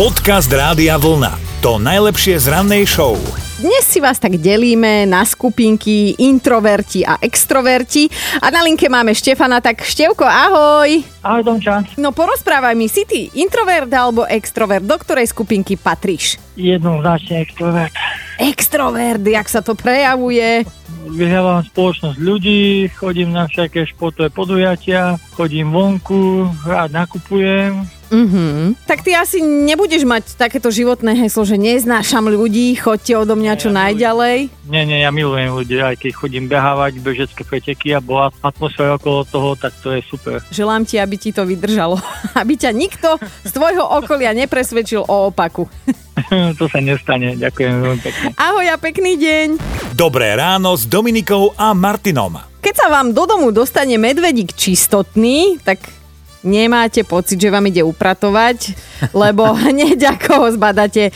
[0.00, 1.60] Podcast Rádia Vlna.
[1.60, 3.20] To najlepšie z rannej show.
[3.60, 8.08] Dnes si vás tak delíme na skupinky introverti a extroverti.
[8.40, 11.04] A na linke máme Štefana, tak Števko, ahoj.
[11.20, 11.84] Ahoj Domča.
[12.00, 14.88] No porozprávaj mi, si ty introvert alebo extrovert?
[14.88, 16.40] Do ktorej skupinky patríš?
[16.56, 17.92] Jednoznačne extrovert.
[18.40, 20.64] Extrovert, jak sa to prejavuje?
[21.12, 27.99] Vyhrávam spoločnosť ľudí, chodím na všaké športové podujatia, chodím vonku, rád nakupujem.
[28.10, 28.74] Mhm.
[28.84, 33.70] Tak ty asi nebudeš mať takéto životné heslo, že neznášam ľudí, chodte odo mňa čo
[33.70, 34.50] Ja najďalej.
[34.66, 39.22] Nie, nie, ja milujem ľudí, aj keď chodím behávať, bežecké preteky a bola atmosféra okolo
[39.26, 40.42] toho, tak to je super.
[40.50, 41.98] Želám ti, aby ti to vydržalo.
[42.40, 45.70] aby ťa nikto z tvojho okolia nepresvedčil o opaku.
[46.58, 48.26] to sa nestane, ďakujem veľmi pekne.
[48.34, 49.46] Ahoj a pekný deň.
[49.94, 52.38] Dobré ráno s Dominikou a Martinom.
[52.60, 55.99] Keď sa vám do domu dostane medvedík čistotný, tak
[56.44, 58.74] nemáte pocit, že vám ide upratovať,
[59.12, 61.12] lebo hneď ako ho zbadáte,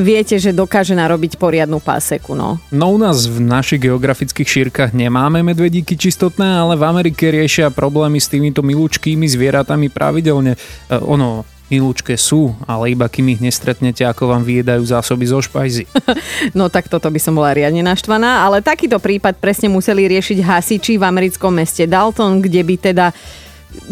[0.00, 2.32] viete, že dokáže narobiť poriadnu páseku.
[2.34, 2.60] No.
[2.72, 8.18] No u nás v našich geografických šírkach nemáme medvedíky čistotné, ale v Amerike riešia problémy
[8.18, 10.56] s týmito milúčkými zvieratami pravidelne.
[10.56, 15.84] E, ono, milúčke sú, ale iba kým ich nestretnete, ako vám vyjedajú zásoby zo špajzy.
[16.58, 20.96] no tak toto by som bola riadne naštvaná, ale takýto prípad presne museli riešiť hasiči
[20.96, 23.06] v americkom meste Dalton, kde by teda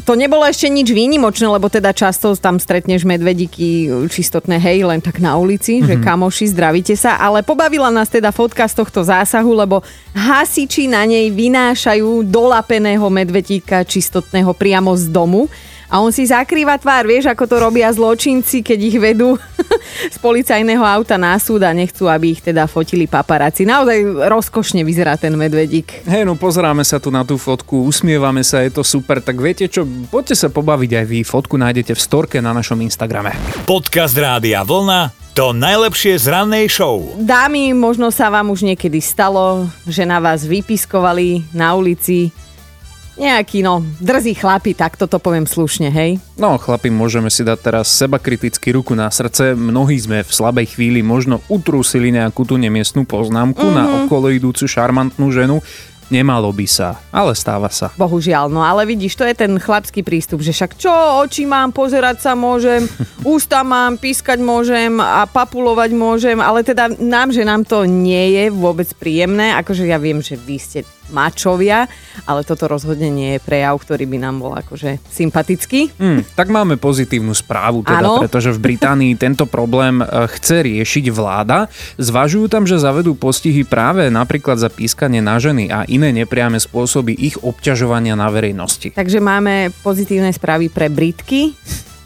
[0.08, 5.20] to nebolo ešte nič výnimočné, lebo teda často tam stretneš medvedíky čistotné, hej, len tak
[5.20, 5.88] na ulici, mm-hmm.
[5.88, 9.84] že kamoši, zdravíte sa, ale pobavila nás teda fotka z tohto zásahu, lebo
[10.16, 15.50] hasiči na nej vynášajú dolapeného medvedíka čistotného priamo z domu
[15.86, 19.38] a on si zakrýva tvár, vieš, ako to robia zločinci, keď ich vedú
[20.14, 23.62] z policajného auta na súd a nechcú, aby ich teda fotili paparáci.
[23.62, 26.02] Naozaj rozkošne vyzerá ten medvedík.
[26.10, 29.65] Hej, no pozeráme sa tu na tú fotku, usmievame sa, je to super, tak viete
[29.68, 33.34] čo, poďte sa pobaviť aj vy, fotku nájdete v storke na našom Instagrame.
[33.68, 35.12] Podcast Rádia Vlna.
[35.36, 37.04] To najlepšie z rannej show.
[37.20, 42.32] Dámy, možno sa vám už niekedy stalo, že na vás vypiskovali na ulici
[43.16, 46.20] nejaký, no, drzí chlapi, tak toto poviem slušne, hej?
[46.36, 49.56] No, chlapi, môžeme si dať teraz seba kriticky ruku na srdce.
[49.56, 53.76] Mnohí sme v slabej chvíli možno utrúsili nejakú tú nemiestnú poznámku mm-hmm.
[53.76, 55.64] na okolo idúcu šarmantnú ženu.
[56.06, 57.90] Nemalo by sa, ale stáva sa.
[57.98, 60.94] Bohužiaľ, no ale vidíš, to je ten chlapský prístup, že však čo,
[61.26, 62.86] oči mám, pozerať sa môžem,
[63.26, 68.44] ústa mám, pískať môžem a papulovať môžem, ale teda nám, že nám to nie je
[68.54, 70.80] vôbec príjemné, akože ja viem, že vy ste
[71.10, 71.86] mačovia,
[72.24, 75.94] ale toto rozhodne nie je prejav, ktorý by nám bol akože sympatický.
[75.96, 78.22] Hmm, tak máme pozitívnu správu, teda, Áno.
[78.22, 80.06] pretože v Británii tento problém e,
[80.38, 81.70] chce riešiť vláda.
[82.00, 87.14] Zvažujú tam, že zavedú postihy práve napríklad za pískanie na ženy a iné nepriame spôsoby
[87.14, 88.94] ich obťažovania na verejnosti.
[88.94, 91.54] Takže máme pozitívne správy pre Britky.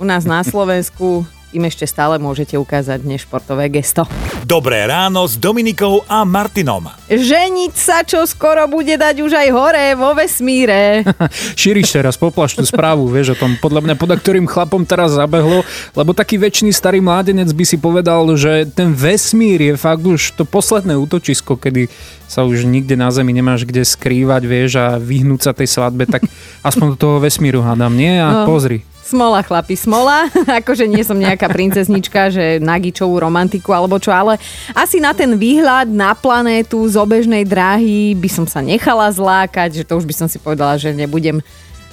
[0.01, 4.07] U nás na Slovensku im ešte stále môžete ukázať nešportové gesto.
[4.51, 6.91] Dobré ráno s Dominikou a Martinom.
[7.07, 11.07] Ženiť sa, čo skoro bude dať už aj hore vo vesmíre.
[11.63, 15.63] Šíriš teraz poplašnú správu, vieš o tom, podľa mňa, poda ktorým chlapom teraz zabehlo,
[15.95, 20.43] lebo taký väčší starý mládenec by si povedal, že ten vesmír je fakt už to
[20.43, 21.87] posledné útočisko, kedy
[22.27, 26.27] sa už nikde na Zemi nemáš kde skrývať, vieš, a vyhnúť sa tej svadbe, tak
[26.67, 28.19] aspoň do toho vesmíru hádam, nie?
[28.19, 28.51] A No.
[28.51, 28.83] pozri.
[29.11, 30.31] Smola, chlapi, smola.
[30.63, 34.39] akože nie som nejaká princeznička, že na gičovú romantiku alebo čo, ale
[34.71, 39.87] asi na ten výhľad na planétu z obežnej dráhy by som sa nechala zlákať, že
[39.87, 41.43] to už by som si povedala, že nebudem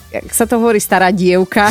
[0.08, 1.68] jak sa to hovorí, stará dievka.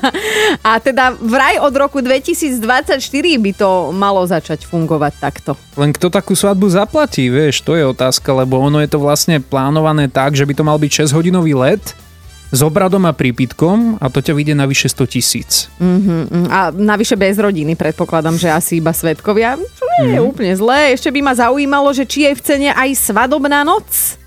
[0.68, 3.02] A teda vraj od roku 2024
[3.40, 5.50] by to malo začať fungovať takto.
[5.74, 10.06] Len kto takú svadbu zaplatí, vieš, to je otázka, lebo ono je to vlastne plánované
[10.06, 12.03] tak, že by to mal byť 6-hodinový let
[12.54, 15.66] s obradom a prípitkom a to ťa vyjde na vyše 100 tisíc.
[15.82, 19.58] Mm, A navyše bez rodiny, predpokladám, že asi iba svetkovia.
[19.58, 20.94] Čo nie je úplne zlé.
[20.94, 24.22] Ešte by ma zaujímalo, že či je v cene aj svadobná noc.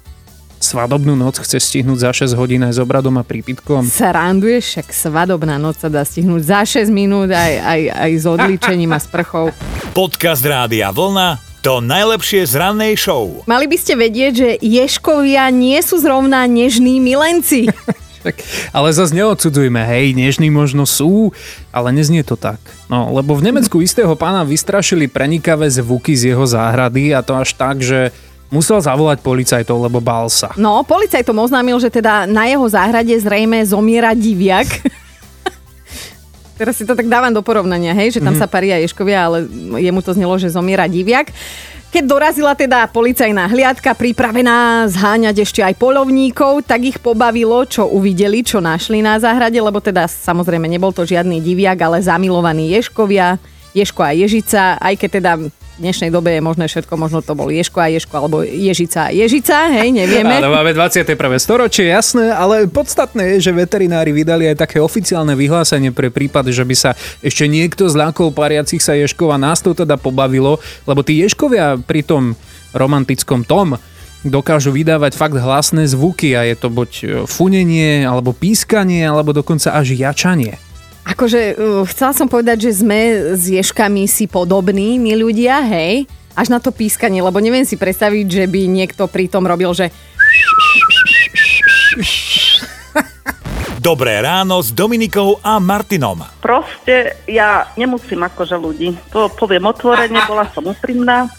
[0.59, 3.87] Svadobnú noc chceš stihnúť za 6 hodín aj s obradom a prípitkom.
[3.87, 8.91] Sranduješ, však svadobná noc sa dá stihnúť za 6 minút aj, aj, aj s odličením
[8.91, 9.53] a sprchou.
[9.95, 11.39] Podcast Rádia Vlna.
[11.61, 13.43] To najlepšie z rannej show.
[13.45, 17.67] Mali by ste vedieť, že ješkovia nie sú zrovna nežní milenci.
[18.27, 18.43] Tak,
[18.75, 21.31] ale zase neodsudzujme, hej, nežní možno sú,
[21.71, 22.59] ale neznie to tak.
[22.91, 27.55] No, lebo v Nemecku istého pána vystrašili prenikavé zvuky z jeho záhrady a to až
[27.55, 28.11] tak, že
[28.51, 30.51] musel zavolať policajtov, lebo bál sa.
[30.59, 34.67] No, policajtom oznámil, že teda na jeho záhrade zrejme zomiera diviak.
[36.59, 38.43] Teraz si to tak dávam do porovnania, hej, že tam mm-hmm.
[38.43, 39.37] sa paria ješkovia, ale
[39.77, 41.29] jemu to znelo, že zomiera diviak.
[41.97, 48.45] Keď dorazila teda policajná hliadka pripravená zháňať ešte aj polovníkov, tak ich pobavilo, čo uvideli,
[48.45, 53.41] čo našli na záhrade, lebo teda samozrejme nebol to žiadny diviak, ale zamilovaní ješkovia,
[53.77, 55.45] ješko a ježica, aj keď teda v
[55.77, 59.69] dnešnej dobe je možné všetko, možno to bol Ješko a Ješko, alebo Ježica a Ježica,
[59.69, 60.41] hej, nevieme.
[60.41, 61.13] Áno, máme 21.
[61.37, 66.65] storočie, jasné, ale podstatné je, že veterinári vydali aj také oficiálne vyhlásenie pre prípad, že
[66.65, 66.91] by sa
[67.21, 70.57] ešte niekto zlákol pariacich sa Ješkov a nás to teda pobavilo,
[70.89, 72.33] lebo tí Ješkovia pri tom
[72.73, 73.77] romantickom tom
[74.25, 76.89] dokážu vydávať fakt hlasné zvuky a je to buď
[77.29, 80.57] funenie, alebo pískanie, alebo dokonca až jačanie.
[81.07, 86.03] Akože uh, chcela som povedať, že sme s ješkami si podobní, my ľudia, hej,
[86.35, 89.89] až na to pískanie, lebo neviem si predstaviť, že by niekto pri tom robil, že
[93.77, 96.19] Dobré ráno s Dominikou a Martinom.
[96.43, 98.91] Proste ja nemusím akože ľudí.
[99.15, 101.31] To poviem otvorene, bola som úprimná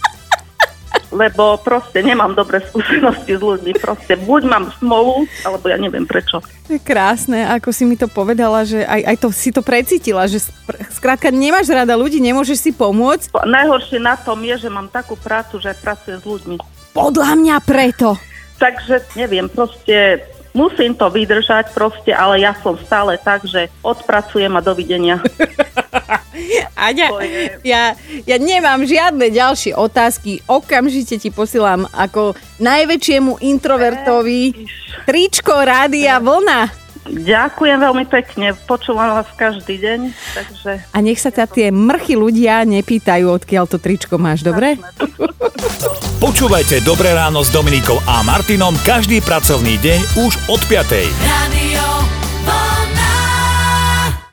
[1.08, 3.72] lebo proste nemám dobré skúsenosti s ľuďmi.
[3.80, 6.44] Proste buď mám smolu, alebo ja neviem prečo.
[6.68, 10.44] Je krásne, ako si mi to povedala, že aj, aj to si to precítila, že
[10.92, 13.32] skrátka nemáš rada ľudí, nemôžeš si pomôcť.
[13.32, 16.56] Najhoršie na tom je, že mám takú prácu, že pracujem s ľuďmi.
[16.92, 18.20] Podľa mňa preto.
[18.58, 24.60] Takže neviem, proste musím to vydržať proste, ale ja som stále tak, že odpracujem a
[24.60, 25.22] dovidenia.
[26.88, 27.08] Aňa,
[27.66, 27.94] ja,
[28.24, 30.40] ja nemám žiadne ďalšie otázky.
[30.46, 34.68] Okamžite ti posielam ako najväčšiemu introvertovi
[35.06, 36.88] tričko Rádia Vlna.
[37.08, 40.12] Ďakujem veľmi pekne, počúvam vás každý deň.
[40.12, 40.70] Takže...
[40.92, 44.76] A nech sa ťa tie mrchy ľudia nepýtajú, odkiaľ to tričko máš, dobre?
[46.20, 50.84] Počúvajte Dobré ráno s Dominikou a Martinom každý pracovný deň už od 5.
[51.24, 51.77] Radio